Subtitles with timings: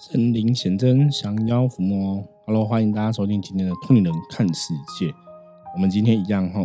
[0.00, 2.24] 神灵显真，降妖伏魔。
[2.46, 5.06] Hello，欢迎大家收听今天的《通灵人看世界》。
[5.74, 6.64] 我们今天一样哈，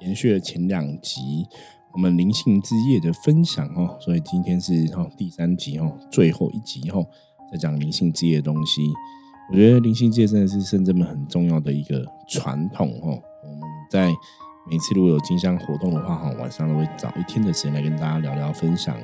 [0.00, 1.46] 延续了前两集
[1.94, 7.02] 我们灵性之夜的分享哦，所以今天是哈第三集哦，最后一集哈，
[7.50, 8.82] 在讲灵性之夜的东西。
[9.50, 13.18] 我觉得灵性之夜真的是圣真们很重要的一个传统哦。
[13.44, 13.60] 我们
[13.90, 14.12] 在
[14.68, 18.96] 每次如果有金香活动的话，哈，晚上都会找一天的时间来跟大家聊聊分享，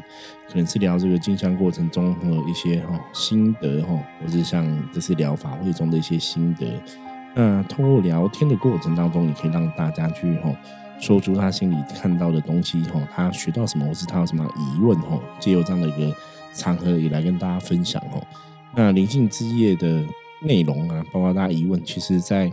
[0.49, 6.67] 可能是聊这个金香过程中的一些哈心得哈，或是像这次疗法会中的一些心得。
[7.37, 10.51] 那通过聊天的过程当中，也可以让大家去哈
[10.99, 16.17] 说出他心里看到的东西哈，他学到什么，或是他有什么疑问哈，借由这样的一个
[16.53, 18.21] 场合也来跟大家分享哦。
[18.75, 20.05] 那灵性之夜的
[20.41, 22.53] 内容啊，包括大家疑问，其实在。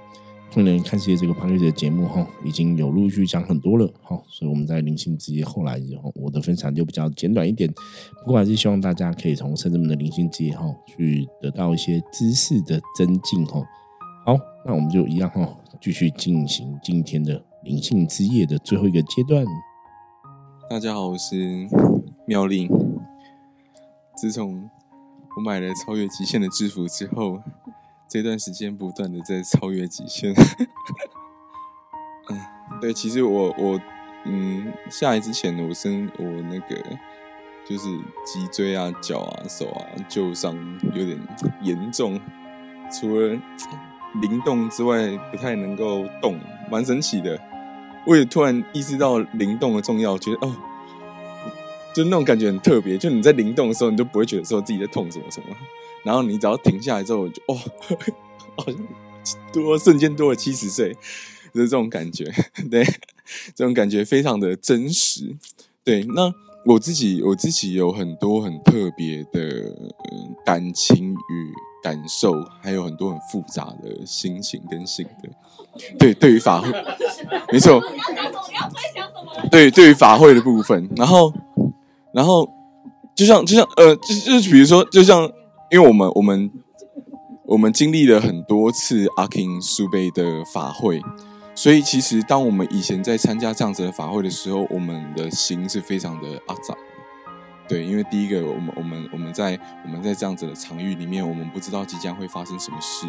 [0.51, 7.71] 通人看世界这个旁 a 的节目哈，已经有陆续讲很多了哈，所以我们在灵性之夜后来以后，我的分享就比较简短一点。
[8.25, 13.61] 不过还是希望大家可以从圣人们的灵性之夜哈，去得到一些知识的增进哈。
[14.25, 15.47] 好，那我们就一样哈，
[15.79, 19.45] 继续进行今天的灵性之夜的最后一个阶段。
[20.67, 21.67] 大家好，我是
[22.25, 22.67] 妙丽。
[24.17, 24.67] 自从
[25.37, 27.39] 我买了超越极限的制服之后。
[28.09, 30.33] 这段时间不断的在超越极限，
[32.29, 32.39] 嗯，
[32.81, 33.79] 对，其实我我
[34.25, 36.75] 嗯下来之前，我身我那个
[37.67, 37.87] 就是
[38.25, 40.57] 脊椎啊、脚啊、手啊旧伤
[40.95, 41.19] 有点
[41.61, 42.19] 严重，
[42.91, 43.37] 除了
[44.21, 46.39] 灵动之外，不太能够动，
[46.71, 47.39] 蛮神奇的。
[48.07, 50.55] 我也突然意识到灵动的重要，觉得哦，
[51.93, 55.55] 就那种感觉很特别，就你在灵动的时候，你就不会觉得说自己在痛什么什么。
[56.03, 57.55] 然后你只要停下来之后，就哦，
[58.57, 58.75] 好像
[59.53, 60.93] 多瞬间多了七十岁，
[61.53, 62.23] 就是这种感觉。
[62.71, 62.83] 对，
[63.53, 65.35] 这种感觉非常的真实。
[65.83, 66.33] 对，那
[66.65, 69.91] 我自己我自己有很多很特别的
[70.45, 71.53] 感情与
[71.83, 75.29] 感受，还有很多很复杂的心情跟性格。
[75.97, 76.71] 对，对于法会，
[77.51, 77.81] 没错。
[79.51, 81.31] 对，对于法会的部分，然后，
[82.13, 82.49] 然后，
[83.15, 85.31] 就像就像呃，就就是比如说，就像。
[85.71, 86.51] 因为我们我们
[87.45, 90.99] 我们经历了很多次阿 king 苏贝的法会，
[91.53, 96.75] 所以其实当我们以前在参加这样子的法会的时候，我们的心是非常的阿杂。
[97.67, 103.05] 对，因为第一个，我们我们我们在我们在这样子的场域里面，我们不知道即将会发生什么事，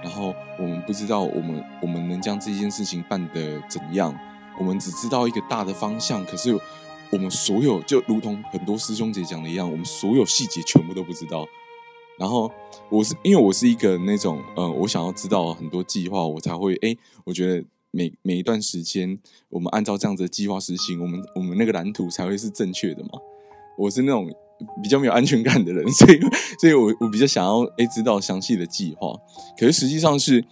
[0.00, 4.16] 然后我们不知道我们我们能将这件事情办得怎样，
[4.60, 6.56] 我们只知道一个大的方向，可是
[7.10, 11.44] 我们所有就如同很多师兄姐讲的一样，我们所有细节全部都不知道。
[12.18, 12.50] 然后
[12.90, 19.18] 我是因为我是一个那种呃，我想要知道很多计划，我才会哎，我觉得每每一段时间，
[19.50, 23.10] 我们按照这样子的计划实行，我们我们那个蓝图才会是正确的嘛。
[23.78, 24.26] 我是那种
[24.82, 26.18] 比较没有安全感的人， 所以
[26.58, 29.14] 所以我我比较想要哎知道详细的计划。
[29.58, 30.42] 可是实际上是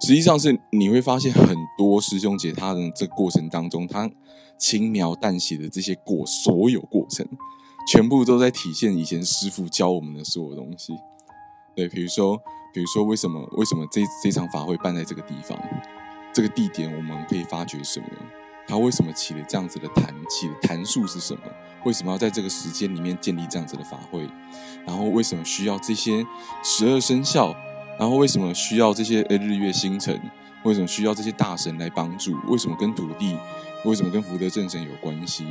[0.00, 4.10] 实际上是你会发现很多师兄姐他的这过程当中，他
[4.58, 7.26] 轻描淡写的这些过所有过程，
[7.90, 10.92] 全部都在体现以前师傅教我们的所有东西。
[11.74, 12.40] 对，比如说，
[12.72, 15.58] 比如说，为什么为什么这这场法会办在这个地方，
[16.32, 18.06] 这个地点，我们可以发掘什么？
[18.66, 20.14] 它为什么起了这样子的坛？
[20.28, 21.40] 起的坛数是什么？
[21.84, 24.26] 为什么要在这个时间里面建立这样子的法会？
[24.86, 26.24] 然后为什么需要这些
[26.62, 27.54] 十二生肖？
[27.98, 30.18] 然后为什么需要这些日月星辰？
[30.62, 32.34] 为什么需要这些大神来帮助？
[32.46, 33.36] 为什么跟土地？
[33.84, 35.44] 为什么跟福德正神有关系？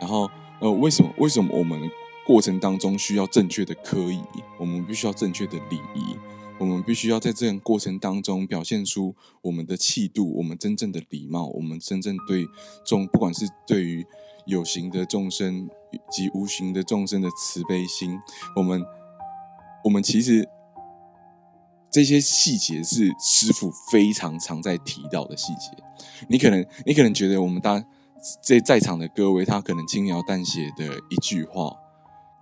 [0.00, 0.30] 然后
[0.60, 1.90] 呃，为什么为什么我们？
[2.26, 4.22] 过程当中需要正确的科仪，
[4.58, 6.16] 我们必须要正确的礼仪，
[6.58, 12.46] 我们必须要在这样过程当中表现出我们的气度，我们真正的礼貌，我们真正对
[12.86, 14.06] 众，不管是对于
[14.46, 15.68] 有形的众生
[16.10, 18.18] 及无形的众生的慈悲心，
[18.56, 18.82] 我们，
[19.84, 20.48] 我们其实
[21.90, 25.70] 这些细节是师傅非常常在提到的细节。
[26.28, 27.84] 你可能，你可能觉得我们大
[28.42, 31.83] 在在场的各位，他可能轻描淡写的一句话。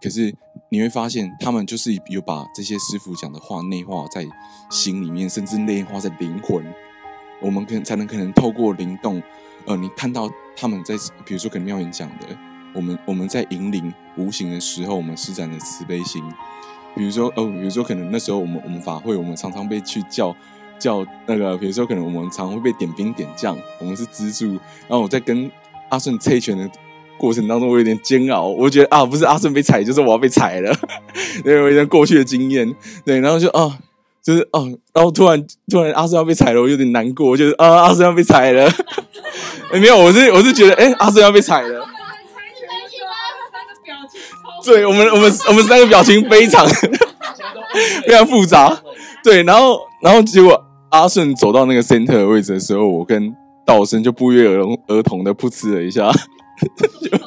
[0.03, 0.35] 可是
[0.69, 4.27] 你会发现，他们就是有把这些师傅讲的话内化在
[4.69, 6.65] 心里面，甚至内化在灵魂。
[7.41, 9.23] 我们可才能可能透过灵动，
[9.67, 12.27] 呃，你看到他们在，比如说可能妙言讲的，
[12.75, 16.23] 我们我们在引领无形的时候，我们施展的慈悲心。
[16.95, 20.35] 比如说，哦，比如说可能那时候我们我们法会，我们常常被去叫
[20.79, 24.53] 叫那个，比如说可能我们常会被点兵点将，我们是资助。
[24.89, 25.51] 然后我在跟
[25.91, 26.69] 阿顺猜拳的。
[27.23, 30.77] 过程当中我有点煎熬，我觉得啊，不是阿顺被踩，就是我要被踩了。
[31.45, 32.75] 因为我有点过去的经验，
[33.05, 33.79] 对，然后就啊，
[34.21, 38.69] 就是哦，然后突然突然阿顺要被踩了，我有点难过，就是啊，阿顺要被踩了。
[39.73, 41.87] 没有，我是我是觉得，哎，阿顺要被踩了。
[44.65, 46.67] 对，我们我们我们三个表情非常。
[48.07, 48.77] 非常复杂。
[49.25, 53.35] 对，然后然后结果阿顺走到那个 center 的位置的时候，我跟
[53.65, 56.13] 道生就不约而同儿童的噗嗤了一下，
[57.03, 57.19] 就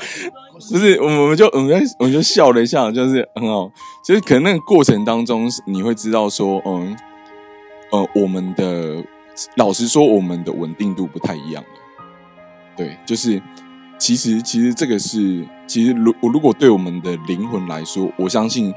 [0.69, 3.69] 不是我们就我们就我们就笑了一下，就是很好。
[4.03, 6.95] 其实可能那个过程当中，你会知道说，嗯
[7.91, 9.03] 呃，我们的
[9.57, 11.63] 老实说，我们的稳定度不太一样
[12.75, 13.41] 对，就是
[13.97, 18.73] 其实其实这个是其实如我如果对我们的灵魂来说，我相信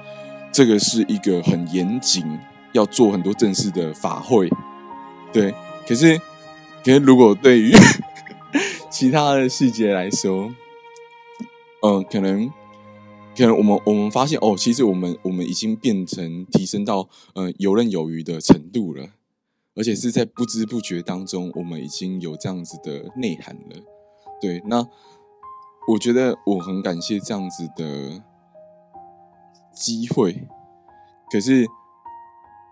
[0.52, 2.38] 这个是一个很严谨，
[2.72, 4.50] 要做很多正式的法会。
[5.32, 5.54] 对，
[5.86, 6.18] 可是
[6.84, 7.72] 可是如果对于
[8.90, 10.52] 其他的细节来说，
[11.82, 12.48] 嗯，可能
[13.36, 19.10] 可能我们我们发现哦，其实我们我们已经变成提升到呃游刃有余的程度了。
[19.74, 23.76] 而且是在不知不觉当中，我们已经有这样子的内涵了。
[24.40, 24.84] 对，那
[25.92, 28.20] 我觉得我很感谢这样子的
[29.72, 30.48] 机会，
[31.30, 31.64] 可是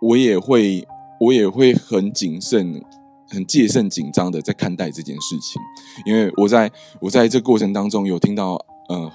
[0.03, 0.85] 我也会，
[1.21, 2.85] 我也会很谨慎、
[3.29, 5.61] 很戒慎、紧张的在看待这件事情，
[6.05, 6.71] 因为我在
[7.01, 8.53] 我在这过程当中有听到，
[8.89, 9.13] 呃，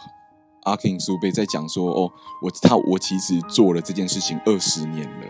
[0.64, 2.12] 阿 king 苏贝在讲说，哦，
[2.42, 5.28] 我他我其实做了这件事情二十年了。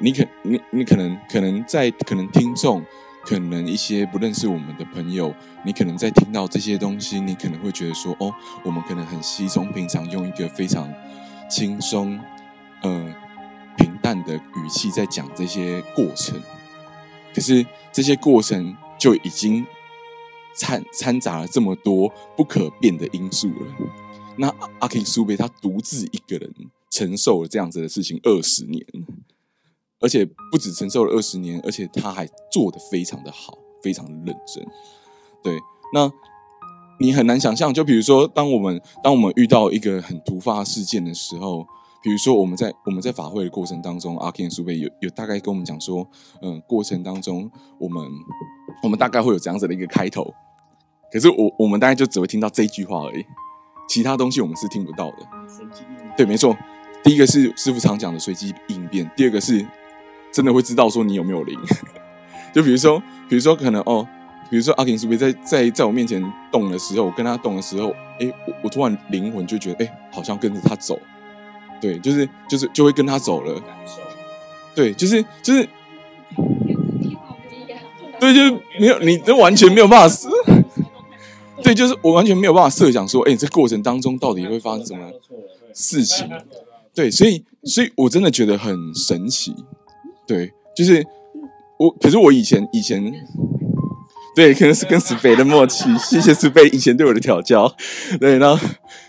[0.00, 2.84] 你可你你可能可能在可能听众，
[3.24, 5.34] 可能一些不认识我们的朋友，
[5.64, 8.32] 你可能在听到这些东西，你可能会觉得说，哦，
[8.64, 10.88] 我们可能很稀松平常，用一个非常
[11.50, 12.18] 轻松、
[12.82, 13.14] 呃
[13.76, 16.40] 平淡的语气在讲这些过程。
[17.34, 19.66] 可是这些过程就已经
[20.56, 23.66] 掺掺杂了这么多不可变的因素了。
[24.36, 24.48] 那
[24.80, 26.52] 阿 K 苏贝他独自一个人
[26.90, 28.84] 承受了这样子的事情二十年。
[30.00, 34.64] 而且不止承受了二十年，而且他还做的非常的好，非常认真。
[35.42, 35.58] 对，
[35.92, 36.08] 那
[37.00, 41.66] 你很难想象，就比如说，当我们当我们遇到一个很突发事件的时候，
[42.02, 46.08] 比如说我们在我们在法会的过程当中，阿 Ken 苏贝有有大概跟我们讲说，
[46.42, 48.02] 嗯，过程当中我们
[48.82, 50.32] 我们大概会有这样子的一个开头，
[51.12, 53.24] 可是我我们大概就只会听到这句话而已，
[53.88, 55.16] 其他东西我们是听不到的。
[56.16, 56.56] 对，没错，
[57.02, 59.66] 第一个是师傅常讲的随机应变，第二个是。
[60.30, 61.58] 真的会知道说你有没有灵，
[62.54, 64.06] 就比如说，比如说可能哦，
[64.50, 66.22] 比如说阿 Ken 苏贝在在在我面前
[66.52, 67.88] 动的时候，我跟他动的时候，
[68.20, 71.00] 哎，我我突然灵魂就觉得，哎，好像跟着他走，
[71.80, 73.60] 对，就是就是就会跟他走了，
[74.74, 75.68] 对，就是就是，
[78.20, 80.28] 对，就是没有，你都完全没有办法，
[81.62, 85.10] 对，就是我完全没有办法设想说，哎，这过程当中到底会发生什么
[85.74, 86.28] 事情，
[86.94, 89.54] 对，所以所以我真的觉得很神奇。
[90.26, 91.02] 对，就是
[91.78, 91.90] 我。
[92.00, 93.02] 可是我以前以前，
[94.36, 95.96] 对，可能是跟苏北的默契。
[95.96, 97.74] 谢谢苏北以前对我的调教。
[98.20, 98.68] 对，然后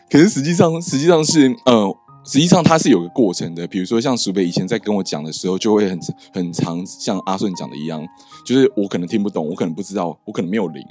[0.09, 1.93] 可是实际上实际上是，呃，
[2.31, 3.65] 实际上它是有个过程的。
[3.65, 5.99] 比如说像苏北以前在跟我讲的时候，就会很
[6.31, 8.07] 很长，像阿顺讲的一样，
[8.45, 10.85] 就是我可能听不懂，我可能不知道，我可能没有灵。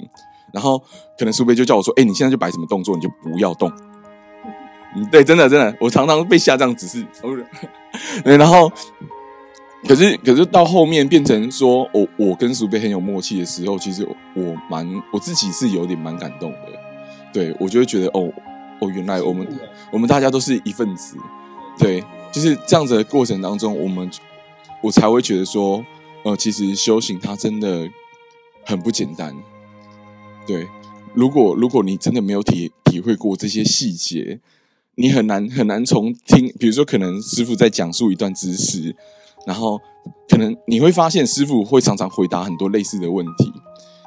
[0.51, 0.77] 然后
[1.17, 3.71] 可能苏北就叫我说：“哎，你现在就摆什么动作，你就不要动。”
[4.97, 7.05] 嗯，对，真的真的，我常常被下这样指示。
[8.25, 8.69] 对，然后。
[9.87, 16.57] 可是，可是到后面变成说，我我跟苏贝很有默契的时候，其实我蛮我自己是有点蛮感动的。
[17.31, 18.29] 对我就会觉得，哦
[18.81, 19.47] 哦，原来我们
[19.91, 21.17] 我们大家都是一份子。
[21.77, 24.09] 对，就是这样子的过程当中，我们
[24.81, 25.83] 我才会觉得说，
[26.23, 27.89] 呃，其实修行它真的
[28.65, 29.35] 很不简单。
[30.45, 30.67] 对，
[31.13, 34.39] 如果如果你真的没有体体会过这些细节，
[34.95, 38.95] 你很难很难从听，比如说可能师傅在讲述一段知识。
[39.47, 39.79] 然后，
[40.27, 43.51] 可能你会发现师傅会常常回答很多类似的问题，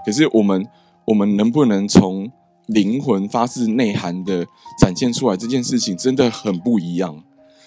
[0.04, 0.68] 可是我们
[1.06, 2.30] 我们能不能从
[2.72, 4.46] 灵魂发自内涵的
[4.78, 7.22] 展现出来这件事情，真的很不一样。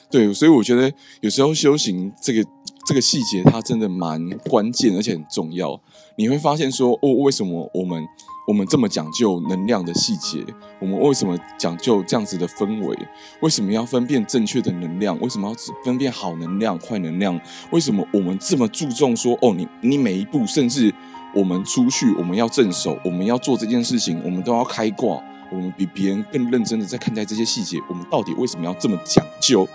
[0.10, 2.44] 对，所以我觉得有时候修行这个
[2.86, 5.80] 这个细节，它真的蛮关键，而且很重要。
[6.18, 8.04] 你会发现说，哦，为什么我们？
[8.48, 10.46] 我们这么讲究能量的细节，
[10.80, 12.96] 我们为什么讲究这样子的氛围？
[13.42, 15.20] 为什么要分辨正确的能量？
[15.20, 17.42] 为什么要分辨好能量、坏能量？
[17.72, 20.94] 为什么我们这么注重说哦，你你每一步，甚至
[21.36, 27.78] 我们出去，我们要正手，我们要做这件事情，我们都要开挂，我们比别人更认真的在看待这些细节。
[27.90, 29.68] 我们到底为什么要这么讲究？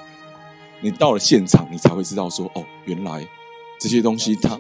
[0.81, 3.27] 你到了现场，你才会知道说哦，原来
[3.79, 4.59] 这些东西它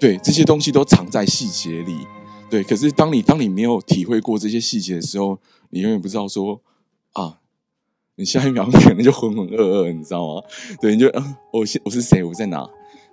[0.00, 2.06] 对这些东西都藏在细节里。
[2.50, 5.38] 对，可是当你当你没有体会过这些细节的时候，
[5.70, 6.60] 你永远不知道说
[7.12, 7.38] 啊，
[8.16, 10.42] 你下一秒可能就浑浑噩噩，你知道吗？
[10.80, 12.24] 对，你就啊，我现我是谁？
[12.24, 12.68] 我在哪？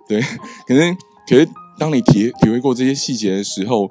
[0.08, 0.20] 对，
[0.66, 0.96] 可是
[1.28, 1.48] 可是
[1.78, 3.88] 当你体体会过这些细节的时候，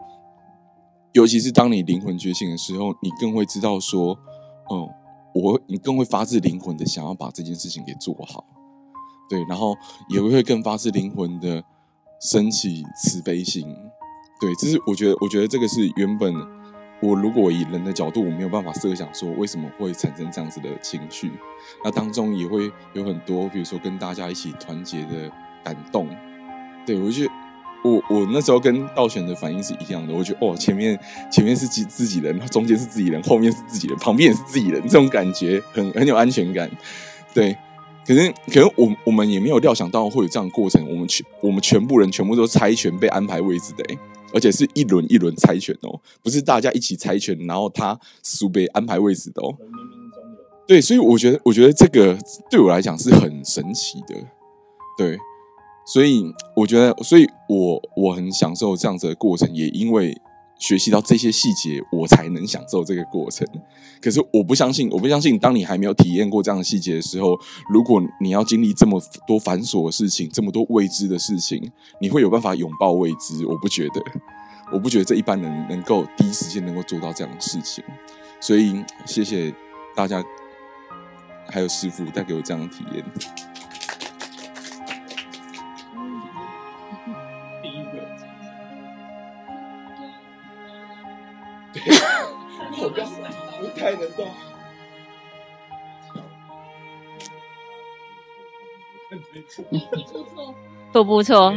[1.13, 4.17] 尤其是当你灵魂觉醒的时候，你更会知道说，
[4.71, 4.89] 嗯，
[5.33, 8.43] 我你更会发自灵魂的想要把这件事情给做好。
[9.29, 9.75] 对，然后
[10.09, 11.63] 也会更发自灵魂的
[12.21, 13.65] 升起慈悲心。
[14.39, 16.33] 对，这是我觉得，我觉得这个是原本
[17.01, 21.31] 我如果以人的角度，我没有办法设想说为什么会产生这样子的情绪。
[21.83, 25.31] 那当中也会有很多，比如说跟大家一起团结的
[25.63, 26.07] 感动。
[26.85, 27.31] 对我觉得，
[27.85, 30.13] 我我那时候跟道玄的反应是一样的。
[30.13, 30.99] 我觉得哦，前面
[31.31, 36.69] 前面是自自己人，中间是自己人，后面是自己人，旁边也是自己人，这种感觉很很有安全感。
[37.33, 37.55] 对。
[38.07, 40.87] 可是，可是我我们也没有料想到会有这样的过程。
[40.87, 43.83] 我们全我们全部人全部都猜拳被安排位置的，
[44.31, 49.57] 而且是一轮一轮猜拳哦，不是大家一起猜拳，然后他输被安排位置的哦。
[50.67, 52.15] 对，所以我觉得，我觉得这个
[52.47, 54.15] 对我来讲是很神奇的。
[54.95, 55.17] 对，
[55.85, 60.15] 所以我觉得，所以我我很享受这样子的过程，也因为。
[60.57, 63.45] 学习到这些细节，我才能享受这个过程。
[64.01, 67.37] 可是我不相信，我不相信，当你还没有体验过这样的细节的时候，
[67.69, 71.61] 如果你要经历这么多繁琐的事情，这么多未知的事情，
[71.99, 73.45] 你会有办法拥抱未知？
[73.45, 74.01] 我不觉得，
[74.71, 77.83] 我不觉得这一般人能够第一时间能够做到这样的事情。
[78.39, 79.53] 所以，谢谢
[79.93, 80.23] 大家，
[81.49, 83.54] 还有师傅带给我这样的体验。
[91.87, 93.05] 我 不要，
[93.59, 94.27] 不太能动。
[100.91, 101.53] 都不错。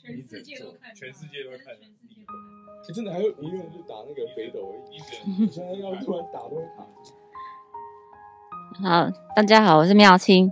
[0.00, 1.76] 全世界都看，全世界都看。
[2.94, 6.86] 真的还有一个人就打那个北斗，一个人现在要突然打都会卡。
[8.82, 10.50] 好，大家好，我是妙清。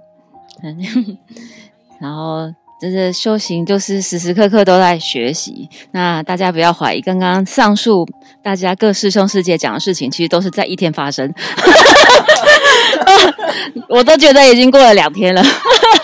[1.99, 2.55] 然后。
[2.79, 5.69] 就是修行，就是时时刻刻都在学习。
[5.93, 8.07] 那大家不要怀疑，刚刚上述
[8.43, 11.33] 大家各师兄师姐讲的事情，其实都是在一天发生。
[13.89, 15.43] 我都觉得已经过了两天了。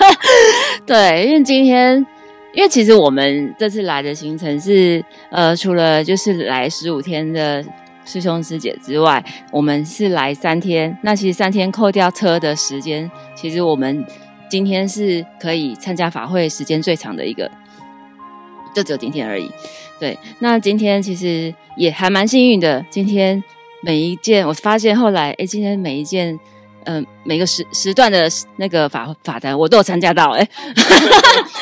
[0.87, 1.95] 对，因为今天，
[2.55, 7.62] 因为其实我们这次来的行程是，呃，除了就是来十五天的
[8.07, 10.97] 师兄师姐之外，我们是来三天。
[11.02, 14.02] 那其实三天扣掉车的时间，其实我们。
[14.53, 17.51] 今天是可以参加法会时间最长的一个，
[18.75, 19.51] 就只有今天而已。
[19.99, 22.85] 对，那今天其实也还蛮幸运的。
[22.91, 23.43] 今天
[23.83, 26.39] 每一件，我发现后来，哎，今天每一件，
[26.85, 30.33] 嗯，每个时时段的那个法法坛，我都有参加到。
[30.33, 30.47] 哎，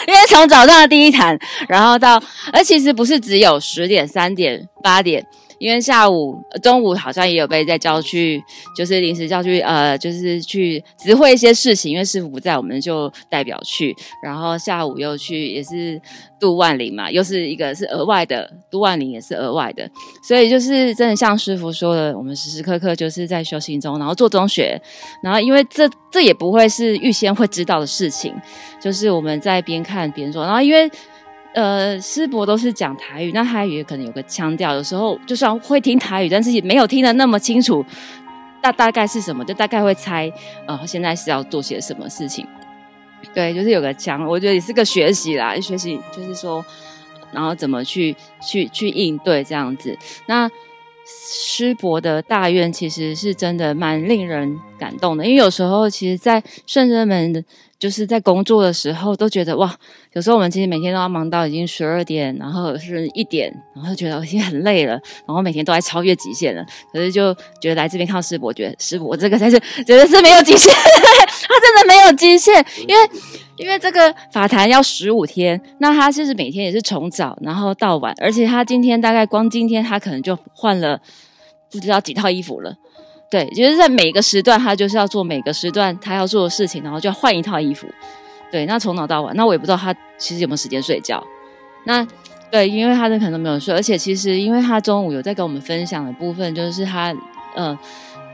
[0.08, 2.20] 因为从早上的第一坛，然后到，
[2.52, 5.24] 而其实不是只有十点、三点、八点。
[5.60, 8.42] 因为下午、中午好像也有被在叫去，
[8.74, 11.92] 就是临时叫去，呃，就是去指挥一些事情。
[11.92, 13.94] 因为师傅不在，我们就代表去。
[14.24, 16.00] 然后下午又去，也是
[16.40, 19.86] 度万灵嘛，又是一个是额外的，度万灵也是额外的。
[20.26, 24.80] 所以就是真的像师傅说的，我们时时刻刻就是在修行中，然后做中学。
[25.22, 28.34] 然后因为这这也不会是预先会知道的事情，
[28.80, 30.42] 就是我们在边看边做。
[30.42, 30.90] 然后因为。
[31.52, 37.84] 呃，师伯都是讲台语，那台语可能有个腔调，有时候就算会听台语，但是也没有听得那么清楚，
[38.62, 40.32] 大大概是什么，就大概会猜，
[40.66, 42.46] 呃，现在是要做些什么事情。
[43.34, 46.64] 对，就是有个腔，我觉得也是个学习啦，学习就是说，
[47.32, 49.98] 然后怎么去去去应对这样子。
[50.26, 50.48] 那
[51.04, 57.42] 师伯的大愿其实是真的蛮令人感动的，因为有时候其实，在圣人们的。
[57.80, 59.74] 就是在工作的时候都觉得哇，
[60.12, 64.92] 有时候我们其实每天都要忙到已经十二点，然后是一点，然后觉得我已经很累了，
[65.26, 66.62] 然后每天都在超越极限了。
[66.92, 70.70] 可是就觉得来这边看到师伯，觉得师伯这个才是觉得是没有极限，
[71.48, 72.54] 他真的没有极限，
[72.86, 73.10] 因为
[73.56, 81.00] 因为这个法坛要十五天，那他就是每天也是从早然后到晚，而且他今天大概光今天他可能就换了
[81.72, 82.74] 不知道几套衣服了。
[83.30, 87.86] 对，就是在每个时段，他就是要做每个时段他要做的事情，然后就要换一套衣服。
[88.50, 91.24] 对，那从早到晚，那我也不知道他其实有没有时间睡觉。
[91.84, 92.06] 那
[92.50, 97.14] 对，因为他的可能没有睡，而且其实因为他中午有在跟我们分享的部分，就是他
[97.54, 97.78] 嗯。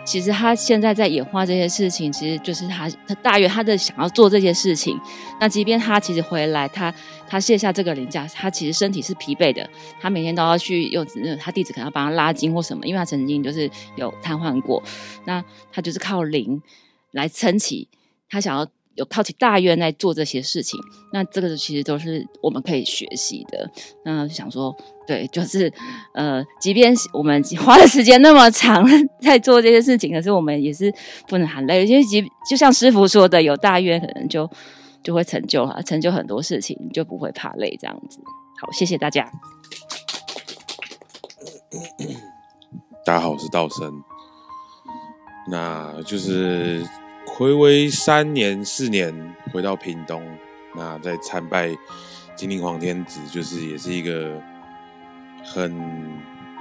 [0.06, 4.98] 其实他现在在演化这些事情，其实就是他他大约他的想要做这些事情。
[5.40, 6.94] 那即便他其实回来，他
[7.28, 9.68] 他卸下这个灵驾，他其实身体是疲惫的。
[10.00, 11.04] 他每天都要去用
[11.38, 14.82] 他弟子可能要帮他拉筋或什么，因为他曾经就是有瘫痪过。
[15.24, 16.62] 那他就是靠灵
[17.10, 17.88] 来撑起
[18.30, 18.66] 他想要。
[18.96, 20.80] 有靠起大愿在做这些事情，
[21.12, 23.70] 那这个其实都是我们可以学习的。
[24.04, 24.74] 那想说，
[25.06, 25.72] 对，就是
[26.14, 28.84] 呃，即便我们花的时间那么长
[29.20, 30.92] 在做这些事情，可是我们也是
[31.28, 34.50] 不能喊累，因为即就像师傅说的，有大愿可能就
[35.02, 38.18] 就会成就哈，成就很多事情，就不会怕累这样子。
[38.60, 39.30] 好，谢谢大家。
[43.04, 43.92] 大家好，我是道生。
[45.48, 46.84] 那就是
[47.36, 49.14] 回违三年四年
[49.52, 50.26] 回到屏东，
[50.74, 51.68] 那在参拜
[52.34, 54.40] 金陵皇天子，就是也是一个
[55.44, 55.70] 很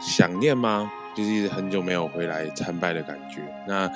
[0.01, 0.91] 想念吗？
[1.15, 3.41] 就是很久没有回来参拜的感觉。
[3.65, 3.89] 那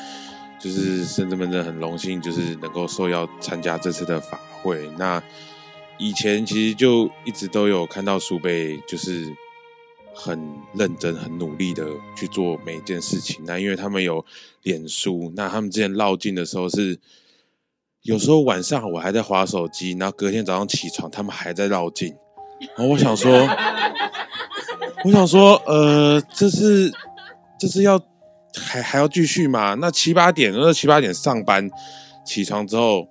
[0.57, 4.89] 就是圣子们真的很荣幸，就是能够受邀参加这次的法会。
[4.97, 5.21] 那
[5.97, 9.35] 以前其实就一直都有看到苏贝，就是
[10.19, 10.37] 很
[10.73, 13.41] 认真、很努力的去做每一件事情。
[13.45, 14.23] 那因为他们有
[14.63, 16.99] 脸书，那他们之前绕境的时候是，
[18.01, 22.13] 有时候晚上我还在划手机，然后隔天早上起床，他们还在绕境。
[22.75, 23.31] 然后我想说，
[25.05, 26.91] 我想说，呃，这是
[27.57, 27.97] 这是要
[28.53, 29.75] 还还要继续吗？
[29.75, 31.69] 那七八点，那七八点上班
[32.25, 33.07] 起床之后，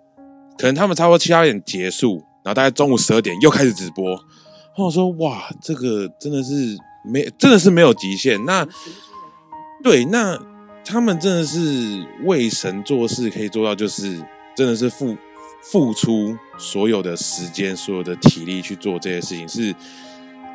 [0.58, 2.22] 可能他们差不多七八点结束。
[2.44, 6.74] 然后大概中午十二点又开始直播，然后我说哇，这个真的是
[7.08, 8.44] 没，真的是没有极限。
[8.44, 8.66] 那
[9.82, 10.38] 对，那
[10.84, 14.22] 他们真的是为神做事，可以做到就是
[14.54, 15.16] 真的是付
[15.62, 19.74] 付出所有的时间、所有的体力去做这些事情，是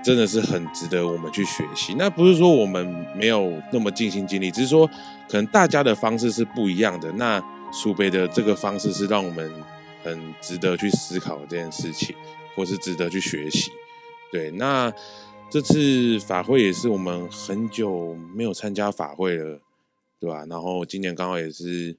[0.03, 1.95] 真的是很值得我们去学习。
[1.97, 4.87] 那不是说我们没有那么尽心尽力，只是说
[5.27, 7.11] 可能大家的方式是不一样的。
[7.13, 9.51] 那苏北的这个方式是让我们。
[10.05, 12.13] 很值得去思考这件事情，
[12.57, 13.71] 或是值得去学习。
[14.33, 14.91] 对，那
[15.53, 19.61] 这次法会也是我们很久没有参加法会了，
[20.19, 20.43] 对吧？
[20.49, 21.95] 然后今年刚好也是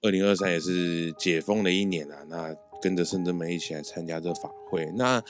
[0.00, 2.18] 二零二三，也是解封的一年啊。
[2.28, 5.20] 那跟着圣真们一起来参加这法会，那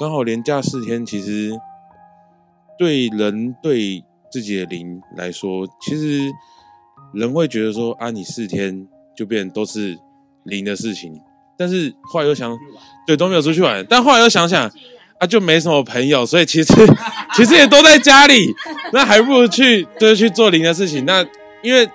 [0.00, 1.52] 刚好连假四天，其实
[2.76, 6.28] 对人对自己的灵来说，其实
[7.14, 9.96] 人会觉得说啊，你四天就变都是
[10.42, 11.20] 灵的事情。
[11.56, 12.58] 但是后来又想，
[13.06, 13.86] 对都没有出去玩。
[13.88, 14.68] 但后来又想想，
[15.20, 16.72] 啊，就没什么朋友，所以其实
[17.36, 18.52] 其实也都在家里。
[18.92, 21.04] 那还不如去，就是去做零的事情。
[21.04, 21.24] 那
[21.62, 21.88] 因为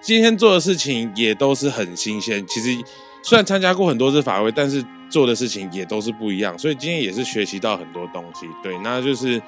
[0.00, 2.44] 今天做的事情也都是很新鲜。
[2.48, 2.76] 其实
[3.22, 6.58] 虽然参加过很多次法会，但是做的事情也都是不一样。
[6.58, 8.46] 所以今天也是学习到很多东西。
[8.62, 9.40] 对，那就是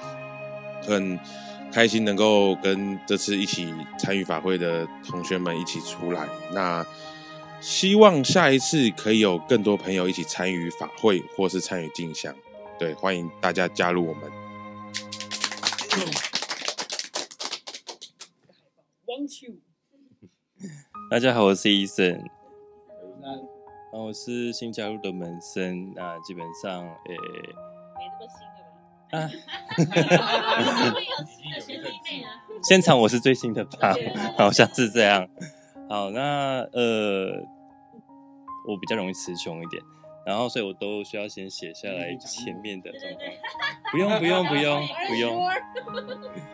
[0.86, 1.18] 很
[1.72, 6.28] 开心能够跟这次一起参与法会的同学们一起出来。
[6.52, 6.84] 那。
[7.60, 12.34] 希望下一次可以有更多朋友一起参与法会，或是参与进香。
[12.82, 14.28] 对，欢迎大家加入我们。
[21.08, 22.28] 大家好，我是医生。
[23.92, 27.16] 那我是新加入的门生，那基本上，诶，
[27.94, 28.58] 没那么新的
[29.12, 29.16] 吧？
[29.16, 29.30] 啊，
[32.64, 33.94] 现场我是最新的吧？
[34.36, 35.28] 好像是这样。
[35.88, 37.46] 好，那呃，
[38.66, 39.80] 我比较容易词穷一点，
[40.24, 43.24] 然后所以我都需要先写下来前面的状况。
[43.90, 45.48] 不用不用不用不用。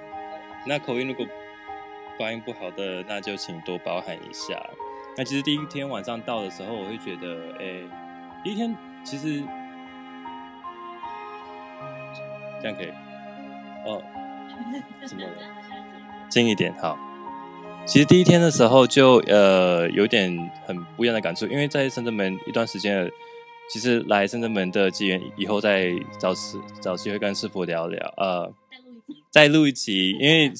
[0.66, 1.26] 那口音如果
[2.18, 4.61] 发音不好的，那就请多包涵一下。
[5.16, 7.83] 那其实第一天晚上到的时候，我会觉得，哎，
[8.42, 9.42] 第一天其实
[12.61, 12.90] 这样可以。
[13.87, 14.02] 哦，
[15.07, 15.33] 怎么了？
[16.28, 16.98] 近一点，好。
[17.87, 23.11] 其实第一天的时候就呃有点很不一样的感触，因为在深圳门一段时间了，
[23.68, 28.52] 其实来深圳门的机缘以后再找师找机会跟师傅聊聊，呃，
[29.31, 30.52] 再录一集，因为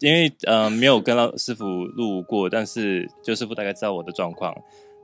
[0.00, 4.54] 因为呃没有跟到师傅录过，但是就师傅大概知道我的状况，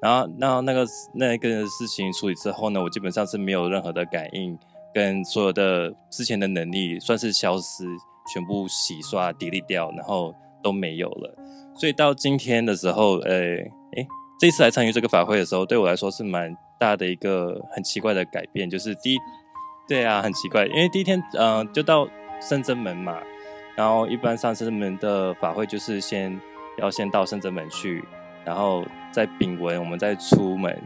[0.01, 4.59] 然后那那个那个事情处理之后呢，我基本上是没有任何的感应，
[4.95, 7.85] 跟所有的之前的能力算是消失，
[8.33, 11.35] 全部洗刷、砥砺掉，然后都没有了。
[11.75, 14.07] 所以到今天的时候，呃，诶，
[14.39, 18.69] 这次来参与这个法会的时候，对我来说是蛮大的一个很奇怪的改变。
[18.69, 19.19] 就是第一，
[19.87, 22.09] 对啊，很奇怪，因为第一天，嗯，就到
[22.41, 23.19] 圣真门嘛，
[23.77, 26.41] 然后一般上圣真门的法会就是先
[26.79, 28.05] 要先到圣真门去，
[28.45, 30.77] 然后再禀文，我们再出门。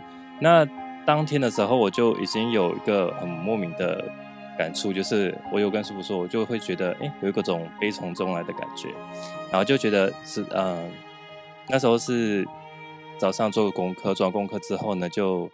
[0.40, 0.66] 那
[1.06, 4.04] 当天的时候，我就已经有一个很莫名的。
[4.58, 8.88] 感触就是，我有跟师傅说，我就会觉得，哎，有一种悲从中来的感觉，
[9.50, 10.90] 然后就觉得是，嗯，
[11.68, 12.42] 那时候是
[13.18, 15.46] 早上做个功课，做完功课之后呢，就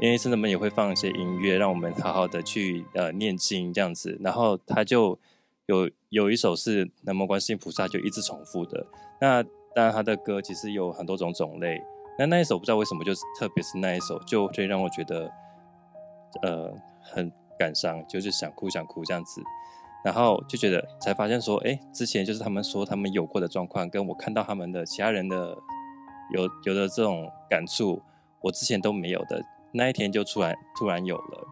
[0.00, 5.18] 因为圣人们也会放一些音乐，让我们好好的去呃念经这样子，然后他就
[5.66, 8.86] 有有一首是南无观世音菩萨，就一直重复的。
[9.20, 9.42] 那
[9.74, 11.80] 当然他的歌其实有很多种种类，
[12.18, 15.30] 那那一首不知道为什么就是特别是那一首，就会让我觉得
[16.42, 17.30] 呃很。
[17.60, 19.42] 感伤就是想哭想哭这样子，
[20.02, 25.54] 然后就觉得才发现说，哎，之前就是他们说他们有过的状况，跟我看到他们的其他人的
[26.32, 28.00] 有有的这种感触，
[28.40, 31.46] 我之前都没有的，那一天就突然突然有了，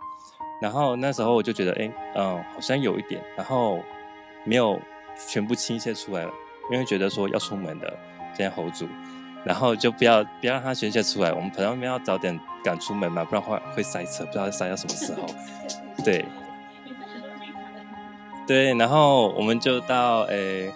[0.60, 3.78] 然后那时候我就觉得，哎，嗯，好像有一点，然后
[4.44, 4.80] 没有
[5.28, 6.32] 全部倾泻出来了，
[6.72, 7.96] 因为觉得说要出门的
[8.34, 8.88] 先 hold 住，
[9.44, 11.32] 然后就不要不要让它宣泄出来。
[11.32, 15.26] 我们可能要早点赶出门嘛，不然会会塞车，不知道塞到什么时候。
[16.04, 16.24] 对，
[18.46, 20.72] 对，然后我们就到诶，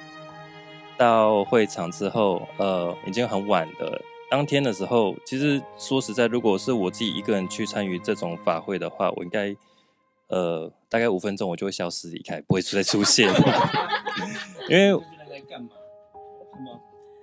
[0.97, 4.01] 到会场之后，呃，已经很晚了。
[4.33, 9.55] 当天的时候，其实说实在，如果是我自己一个人去参与这种法会的话，我应该
[10.29, 13.29] 呃大概五分钟我就会消失离开，不会再出现。
[14.71, 14.99] 因为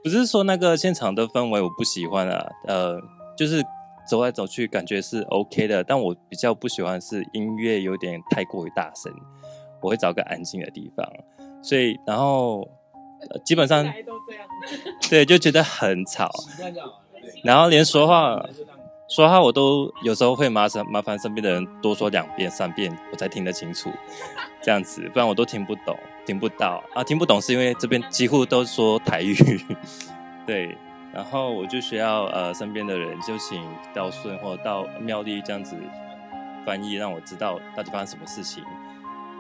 [0.04, 3.02] 不是说那个现场的氛围我不喜欢啊，呃，
[3.36, 3.64] 就是
[4.08, 9.12] 走来走去感觉是 OK 的，但我比较不喜欢是音乐有点太过于大声，
[9.82, 11.12] 我会找个安静的地方。
[11.64, 12.70] 所以然后。
[13.44, 13.86] 基本上
[15.10, 16.30] 对，就觉得很吵，
[17.44, 18.44] 然后连说话
[19.08, 23.92] 说话我都有时候会麻烦麻烦身边的人多说两遍三遍，我才听得清楚，
[24.62, 26.84] 这样子，不然我都听不懂，听不到。
[26.94, 29.36] 啊，听不懂是因为这边几乎都说台语，
[30.46, 30.78] 对，
[31.14, 35.76] 然后我就需要呃身边的人就请道顺或者到妙丽这样子
[36.66, 38.64] 翻译，让我知道到底发生什么事情，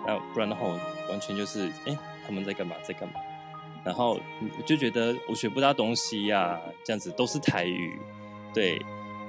[0.08, 0.80] 那不然的话我
[1.12, 3.16] 完全就是哎他们在干嘛在干嘛。
[3.84, 4.20] 然后
[4.66, 8.00] 就觉得我学不到东西呀，这样子都是台语，
[8.54, 8.80] 对。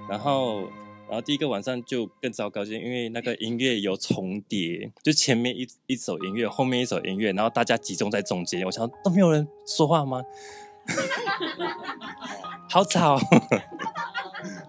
[0.08, 0.62] 然后，
[1.06, 10.20] 然后第一个晚上就更糟糕，就因为那个音乐有重叠，就前面一一首音乐，后面一首音乐，然后大家集中在中间，我想都没有人说话吗？
[12.68, 13.16] 好吵，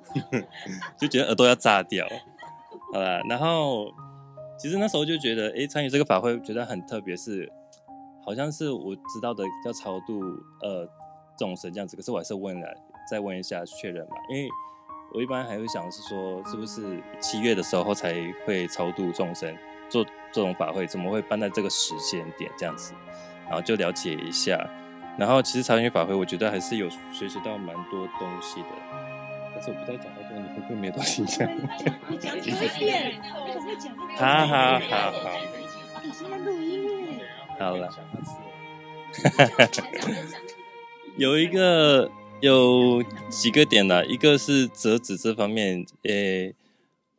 [1.00, 2.08] 就觉得耳朵要炸掉。
[2.94, 3.91] 好了，然后
[4.60, 7.52] 其实那时候就觉得，哎，参与这个法会觉得很特别，是。
[8.23, 10.21] 好像是我知道的叫超度
[10.62, 10.88] 呃
[11.38, 12.67] 众生这样子，可是我还是问了，
[13.10, 14.49] 再问一下确认吧，因为
[15.13, 18.13] 我一般还会想是说，是不是七月的时候才
[18.45, 19.53] 会超度众生
[19.89, 22.93] 做这种法会，怎么会办在这个时间点这样子？
[23.45, 24.57] 然后就了解一下，
[25.17, 28.67] 然后其实朝云法会，我觉得还是有学习到蛮多东西的，
[29.53, 31.49] 但是我不知道讲太多，你会不会没有东西讲？
[32.17, 33.21] 讲几遍？
[34.15, 35.31] 好好好好。
[36.03, 36.81] 你现在录音。
[37.62, 37.89] 好了，
[41.17, 46.56] 有一个有几个点呢，一个是折纸这方面，诶，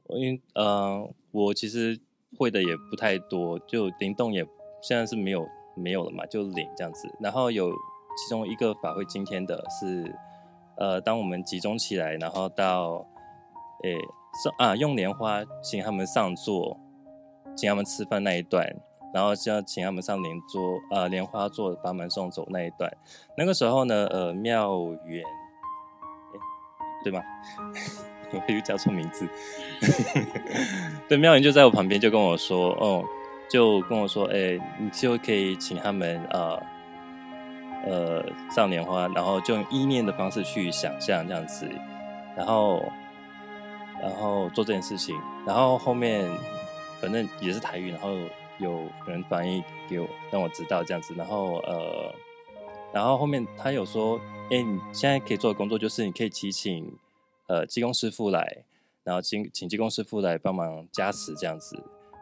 [0.08, 2.00] 因呃，我其实
[2.38, 4.44] 会的也不太多，就灵动也
[4.82, 7.08] 现在是没有没有了嘛，就领这样子。
[7.20, 10.14] 然后有其中一个法会，今天的是，
[10.76, 13.06] 呃，当我们集中起来，然后到，
[13.84, 13.94] 诶，
[14.42, 16.78] 上啊，用莲花请他们上座，
[17.56, 18.74] 请他们吃饭那一段。
[19.12, 22.90] 然后就要请他们上莲桌，呃，莲花座把门送走那一段。
[23.36, 24.70] 那个时候呢，呃，妙
[25.04, 25.22] 缘，
[27.04, 27.20] 对吗？
[28.32, 29.28] 我又叫错名字。
[31.08, 33.04] 对，妙缘就在我旁边，就跟我说，哦，
[33.50, 36.62] 就跟我说，哎，你就可以请他们，呃，
[37.84, 41.68] 呃，上莲花，然后就用意念的方式去想象这样子，
[42.34, 42.82] 然后，
[44.00, 45.14] 然后做这件事情，
[45.46, 46.26] 然后后面
[47.02, 48.16] 反正也是台语，然后。
[48.62, 52.14] 有人翻译给我，让我知道这样子，然后呃，
[52.92, 54.20] 然后后面他有说，
[54.50, 56.96] 哎，你现在可以做的工作就是你可以提请
[57.48, 58.64] 呃技工师傅来，
[59.02, 61.76] 然后请请技工师傅来帮忙加持这样子，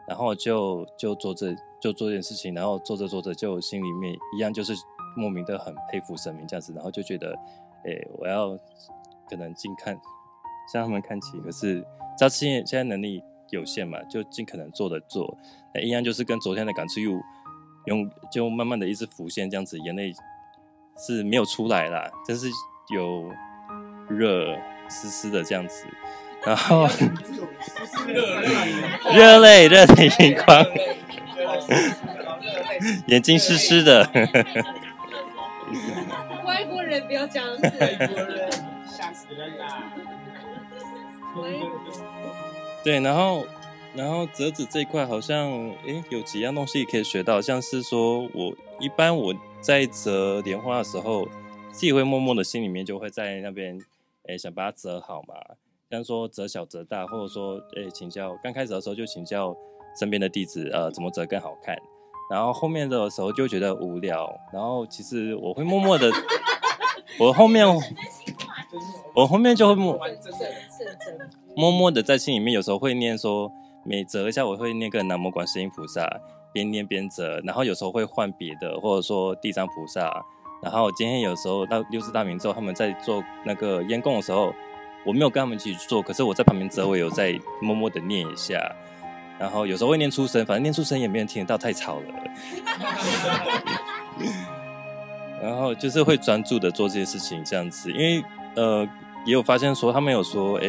[0.07, 4.73] 然后就就做这就做这件事情，然后做着做着就心里面一样就是
[5.15, 7.33] 莫名的很佩服神明这样子，然后就觉得，
[7.85, 8.57] 哎，我要
[9.29, 9.99] 可能近看
[10.73, 11.85] 向他们看齐，可是
[12.17, 13.23] 赵志现在能力。
[13.51, 15.37] 有限嘛，就尽可能做的做，
[15.73, 17.11] 那一样就是跟昨天的感触又
[17.85, 20.13] 用就慢慢的一直浮现，这样子眼泪
[20.97, 22.47] 是没有出来啦，但是
[22.93, 23.31] 有
[24.09, 24.55] 热
[24.89, 25.85] 湿湿的这样子，
[26.45, 26.87] 然后
[29.13, 30.65] 热泪热泪盈眶，
[33.07, 34.09] 眼睛湿湿的，
[36.45, 37.61] 外国人不要这样子，
[38.87, 39.83] 吓死人啦。
[42.83, 43.45] 对，然后，
[43.95, 45.51] 然后折纸这一块好像，
[45.85, 51.25] 诶，有几样东西可以学到，像是说，我一般我在折莲花的时候，
[51.71, 53.77] 自己会默默的心里面就会在那边，
[54.27, 55.35] 诶，想把它折好嘛，
[55.91, 59.55] 像说折小折大，或者说，诶，请教刚开始的时候就请教
[59.99, 61.77] 身边的弟子，呃，怎么折更好看，
[62.31, 66.09] 然后后面的时候就觉得无聊，然后其实我会默默的，
[67.19, 67.63] 我后面，
[69.13, 69.99] 我后面就会默。
[71.55, 73.51] 默默的在心里面，有时候会念说，
[73.83, 76.07] 每折一下我会念个南无观世音菩萨，
[76.53, 80.11] 边念边折，然后有时候会换别的，或者说地藏菩萨。
[80.63, 84.53] 然后今天有时候到六字大明之后，他们在做那个烟供的时候，
[85.05, 88.59] 我没有跟他们一起去做，可是我在旁边折，我有在默默的念一下。
[89.39, 92.03] 然后有时候会念出声，反正念出声也没人听得到，太吵了。
[95.41, 98.23] 然后就是会专注的做这些事情，这样子，因为
[98.55, 98.87] 呃
[99.25, 100.67] 也有发现说，他们有说，哎，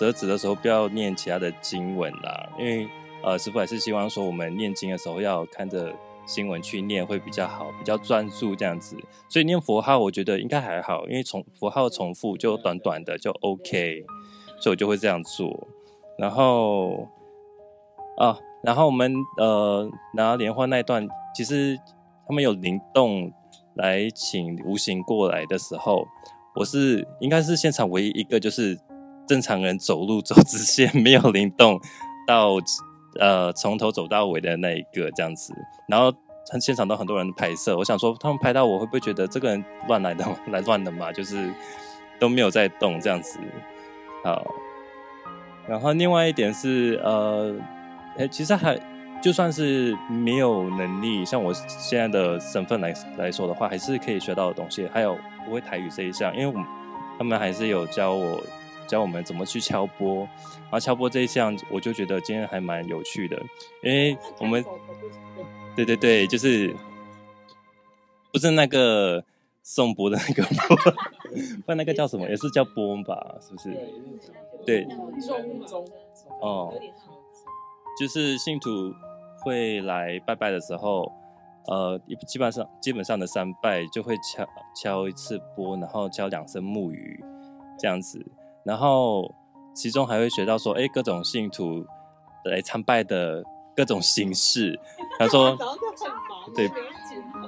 [0.00, 2.88] 折纸的时候不要念其他的经文啦，因为
[3.22, 8.96] 呃师傅还是希望说我们念经的时候要看着经文去念会比较好，比较专注这样子。
[9.28, 14.02] 所以念佛号我觉得应该还好，因为重佛号重复就短短的就 OK，
[14.58, 15.68] 所以我就会这样做。
[16.16, 17.06] 然后
[18.16, 21.78] 啊，然后我们呃拿莲花那一段，其实
[22.26, 23.30] 他们有灵动。
[23.74, 26.04] 来请无形过来的时候，
[26.56, 28.78] 我是应该是现场唯一一个就是
[29.30, 31.80] 正常人走路走 直线没有灵动
[32.26, 32.56] 到
[33.20, 35.54] 呃从头走到尾的那一个这样子，
[35.86, 36.12] 然后
[36.60, 41.12] 现场都很多人拍摄，我想说他们拍到我会不会觉得这个人乱来的来 乱的嘛？
[41.12, 41.48] 就是
[42.18, 43.38] 都没有在动这样子，
[44.24, 44.44] 好，
[45.68, 47.54] 然后另外一点是呃，
[48.18, 48.76] 哎，其实还。
[49.22, 54.88] 就算是没有能力，像我现在的身份来来说的话，还是可以学到的东西。
[54.90, 55.14] 还有
[55.44, 56.54] 不会台语这一项，因为我
[57.18, 58.42] 他们还是有教我
[58.90, 60.28] 教我们怎么去敲钵，
[60.62, 63.40] 然后敲钵这一项，我就觉得今天还蛮有趣的，
[63.82, 64.64] 因为我们
[65.76, 66.74] 对对对，就是
[68.32, 69.24] 不是那个
[69.62, 70.76] 送钵的那个钵，
[71.64, 73.36] 不那个叫什么，也是叫钵吧？
[73.40, 73.70] 是不是？
[74.66, 74.86] 对，
[76.40, 76.74] 哦，
[77.98, 78.92] 就是信徒。
[79.42, 81.10] 会来拜拜的时候，
[81.66, 81.98] 呃，
[82.28, 87.24] 基本上基本上的三拜就会敲敲一次钵，然后敲两声木鱼
[87.78, 88.22] 这样子，
[88.64, 89.34] 然后
[89.74, 91.84] 其中还会学到说，哎，各种信徒
[92.44, 93.42] 来参拜的
[93.76, 94.78] 各种形式。
[95.18, 95.56] 他说，
[96.54, 96.70] 对，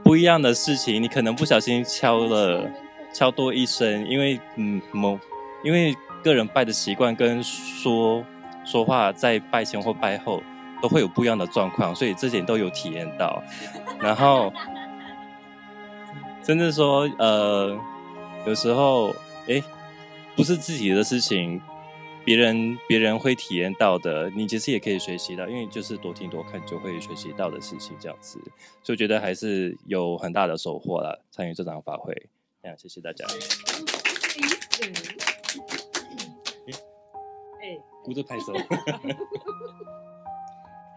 [0.04, 2.70] 不一样的事情，你可能不小心敲了
[3.12, 5.18] 敲多一声，因为嗯某
[5.64, 8.24] 因为个人拜的习惯跟说
[8.64, 10.42] 说话在拜前或拜后。
[10.82, 13.40] 都会有不一样的状况，所以这点都有体验到。
[14.02, 14.52] 然后，
[16.42, 17.78] 甚至说，呃，
[18.44, 19.10] 有时候，
[19.48, 19.62] 哎，
[20.34, 21.60] 不是自己的事情，
[22.24, 28.40] 别人别人会体验到的，你其实也可以学习到，因为就是多听多看就会学习到的事情，这样子，
[28.82, 31.24] 就觉得还是有很大的收获了。
[31.30, 32.28] 参与这场法会，
[32.62, 33.26] 这样谢谢大家。
[37.60, 38.52] 哎，鼓着拍手。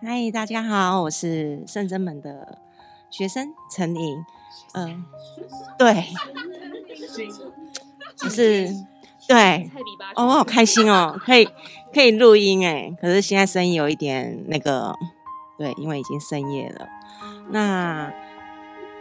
[0.02, 2.60] 嗨，大家好，我是圣真门的
[3.10, 4.24] 学生陈颖。
[4.74, 5.06] 嗯，
[5.78, 6.06] 对，
[8.16, 8.70] 就是
[9.28, 9.70] 对，
[10.16, 11.48] 哦，我好开心哦，可以
[11.94, 14.94] 可以录音哎，可是现在声音有一点那个，
[15.58, 16.88] 对，因为已经深夜了。
[17.50, 18.12] 那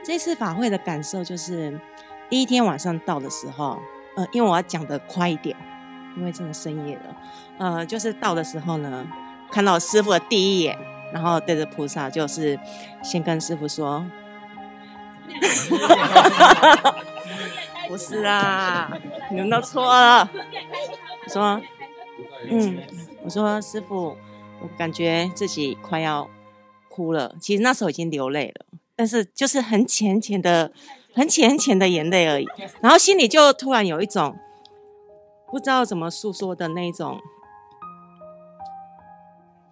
[0.04, 1.80] 这次法会的感受就是，
[2.28, 3.78] 第一天晚上到的时候，
[4.16, 5.56] 呃，因为我要讲的快一点，
[6.16, 7.16] 因为真的深夜了。
[7.58, 9.06] 呃，就是到的时候呢，
[9.50, 10.78] 看到师傅的第一眼。
[11.12, 12.58] 然后对着菩萨，就是
[13.00, 14.04] 先跟师傅说
[17.88, 18.90] ：“不是啊，
[19.30, 20.30] 你们都错了。”
[21.24, 21.60] 我说
[22.48, 22.82] ：“嗯，
[23.22, 24.16] 我说师傅，
[24.60, 26.28] 我感觉自己快要
[26.88, 27.34] 哭了。
[27.40, 30.72] 其实那时候已经流泪了，但是就是很浅浅的、
[31.14, 32.46] 很浅很浅的眼泪而已。
[32.80, 34.36] 然后心里就突然有一种
[35.50, 37.20] 不知道怎么诉说的那种。”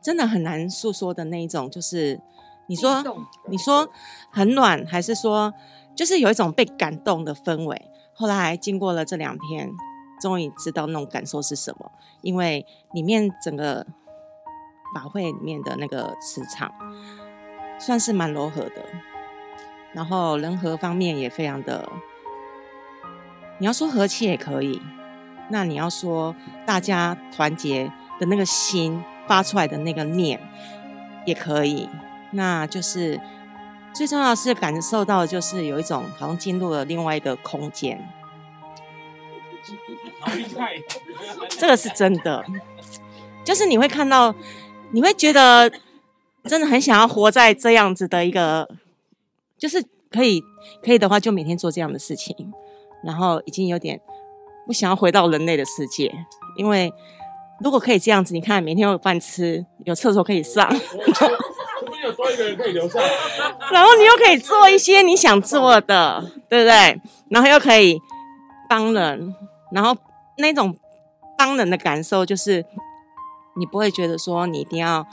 [0.03, 2.21] 真的很难诉说的那一种，就是
[2.67, 3.05] 你说
[3.47, 3.89] 你说
[4.33, 5.55] 很暖，还是说
[5.95, 7.81] 就是有一种被感动的氛围。
[8.23, 9.73] 后来经过了这两天，
[10.21, 11.91] 终于知道那种感受是什么。
[12.21, 13.85] 因为里面整个
[14.95, 16.73] 法会里面的那个磁场
[17.81, 18.87] 算是蛮柔和的，
[19.93, 21.91] 然后人和方面也非常的，
[23.59, 24.81] 你要说和气也可以，
[25.51, 29.03] 那你要说大家团结的那个心。
[29.25, 30.39] 发出来的那个念
[31.25, 31.89] 也可以，
[32.33, 33.19] 那就是
[33.95, 38.03] 最重要是感受到，就是有一种好像进入了另外一个空间。
[41.51, 42.45] 这个是真的，
[43.45, 44.35] 就是你会看到，
[44.93, 45.71] 你会觉得
[46.45, 48.69] 真的很想要活在这样子的一个，
[49.59, 50.43] 就是可以
[50.83, 52.53] 可以的话，就每天做这样的事情，
[53.05, 54.01] 然后已经有点
[54.67, 56.13] 不想要回到人类的世界，
[56.57, 56.93] 因为。
[57.61, 60.69] 如果可以这样子，你看每天有饭吃，有厕所可以上，
[62.03, 63.01] 有多一个人可以留下，
[63.71, 67.01] 然后你又可以做一些你想做的，对不对？
[67.31, 68.01] 然后又可以
[68.69, 69.35] 帮人，
[69.73, 69.97] 然后
[70.39, 70.77] 那种
[71.39, 72.65] 帮人的感受就是，
[73.57, 75.07] 你不会觉得说你一定要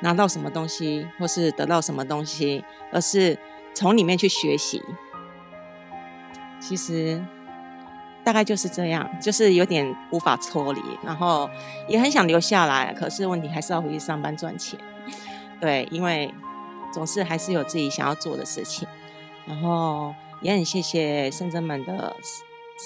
[0.00, 3.38] 拿到什么东西，或是得到什么东西，而是
[3.74, 4.82] 从里面去学习。
[6.60, 7.22] 其实。
[8.22, 11.48] 大概就是这样，就是有点无法抽离，然后
[11.88, 14.78] 也很想留下来，可是问题还是要回去上班赚钱。
[15.60, 16.32] 对，因为
[16.92, 18.88] 总是还是有自己想要做的事情，
[19.46, 22.16] 然后也很谢谢深圳门的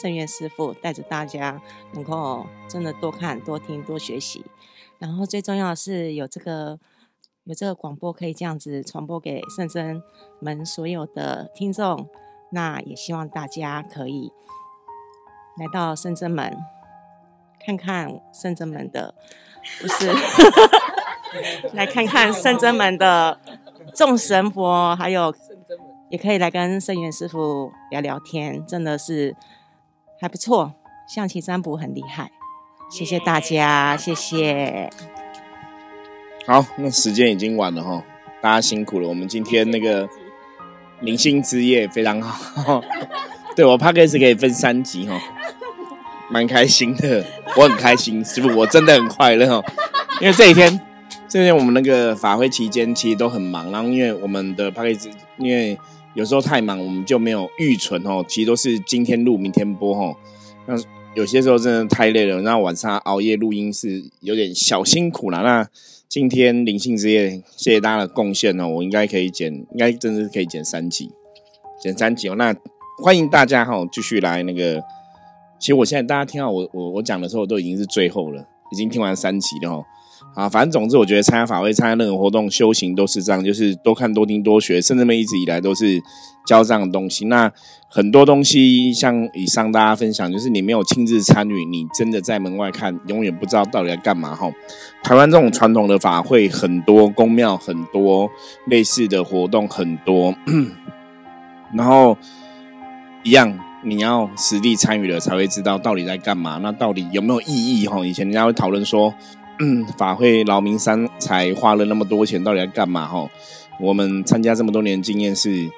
[0.00, 1.60] 圣元师傅带着大家
[1.92, 4.44] 能够真的多看、多听、多学习。
[4.98, 6.78] 然后最重要的是有这个
[7.44, 10.02] 有这个广播可以这样子传播给圣真
[10.40, 12.08] 们所有的听众。
[12.50, 14.30] 那也希望大家可以
[15.58, 16.56] 来到圣真门
[17.64, 19.14] 看看圣真门的，
[19.80, 20.12] 不 是
[21.75, 23.38] 来看看圣真门的
[23.94, 25.35] 众神佛，还有
[26.11, 29.35] 也可以来跟圣元师傅聊聊天，真的是
[30.20, 30.75] 还不错。
[31.07, 32.31] 象棋占卜很厉害，
[32.90, 34.88] 谢谢大家，谢谢。
[36.47, 38.03] 好，那时间已经晚了哈，
[38.40, 39.09] 大家辛苦了。
[39.09, 40.09] 我们今天那个
[41.01, 42.83] 明星之夜非常好，
[43.55, 45.20] 对我 p a c k a g e 可以分三集哈，
[46.31, 47.23] 蛮开心的，
[47.57, 49.62] 我很开心，师傅我真的很快乐哦，
[50.23, 50.81] 因为这一天。
[51.35, 55.77] 这边我们那个法会期间其实都很忙，然后因为我们的 p a c k a g e 因为
[56.14, 58.25] 有时候太忙，我们就没有预存哦。
[58.29, 60.14] 其实都是今天录，明天播哦。
[60.68, 60.77] 那
[61.16, 65.42] 有些时候真的太累了，那晚上熬夜录音是有点小辛苦了。
[65.42, 65.68] 那
[66.09, 68.68] 今天灵性之夜，谢谢大家的贡献哦。
[68.68, 71.11] 我应该可以剪，应该真的是可以剪三集，
[71.83, 72.37] 剪三集哦。
[72.37, 72.55] 那
[73.03, 74.81] 欢迎大家哈，继续来那个。
[75.59, 79.85] 其实我现在大家听到我我我讲的时候，都已经是最后了，已经听完三集了哈。
[80.35, 84.83] 啊，反正总之，我觉得参加法会、参加任何活动、修行都是这样，就是多看、多听、多学。
[84.83, 86.03] 甚至们一直以来都是
[86.44, 87.27] 教这样的东西。
[87.27, 87.53] 那
[87.88, 94.35] 很多东西，像以上大家分享，就是你没有亲自参与，你真的在门外看，永远不知道到底在干嘛。
[94.35, 94.51] 哈，
[95.05, 98.29] 台湾这种传统的法会很多，宫庙很多，
[98.66, 100.35] 类似的活动很多，
[101.75, 102.18] 然后
[103.23, 106.59] 一样，你要实地参与了才会知道到底在干嘛。
[106.61, 107.47] 那到底有没有意
[107.81, 107.87] 义？
[107.87, 109.14] 哈，以前人家会讨论说。
[109.96, 113.06] 法会劳民伤财，花了那么多钱，到底要干嘛？
[113.06, 113.28] 哈，
[113.80, 115.70] 我们参加这么多年经验是，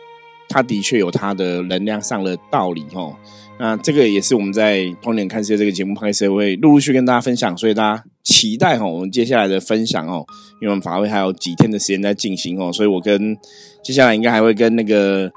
[0.49, 2.85] 它的确有它的能量上的道理。
[2.95, 3.15] 哈，
[3.59, 10.25] 那这个也是我们在《通年看世界》这个节目拍摄会陆陆续跟大家分享，所以大家期待哈，我们接下来的分享哦，
[10.61, 13.37] 因为我们法会还有几天的时间在进行哦，所以我跟
[13.83, 15.31] 接下来应该还会跟那个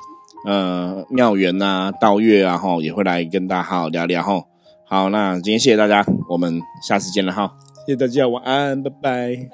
[0.45, 4.23] 呃庙员啊、道月啊，哈，也会来跟大家好好聊聊。
[4.23, 4.43] 哈，
[4.85, 7.51] 好，那今天谢谢大家，我们下次见了哈。
[7.89, 9.49] 谢谢大家，晚安，拜拜。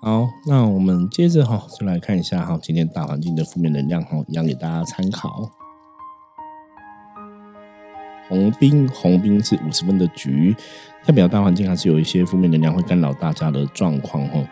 [0.00, 5.50] 好，那我们接着哈，就来看一下哈，今天大环境的负面能量哈，一样给大家参考。
[8.30, 10.56] 红兵，红兵是五十分的局，
[11.04, 14.42] 代表大环境还是有一些负面能量会干扰大家的状况哈。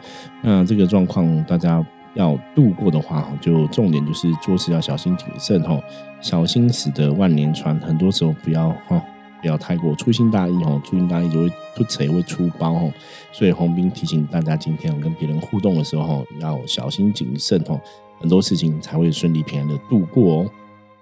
[0.42, 5.80] 那这个状况大家要度过的话，就重点就是做事要小心谨慎哈，
[6.20, 9.02] 小心驶得万年船，很多时候不要哈。
[9.40, 12.92] 不要太过粗心大意哦，粗心大意就会不也会出包哦。
[13.32, 17.80] 所以洪兵提醒大家，今天跟别人互动的时候要小心谨慎哦，
[18.20, 20.50] 很多事情才会顺利平安的度过哦。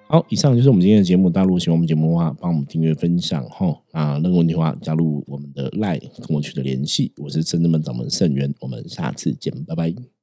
[0.09, 1.29] 好，以上就是我们今天的节目。
[1.29, 3.77] 大家如果喜欢我们节目的话，帮我们订阅分享哈。
[3.90, 7.12] 啊，任何问题的话，加入我们的 LINE 跟我取得联系。
[7.16, 10.15] 我是真正门掌门盛元，我们下次见，拜拜。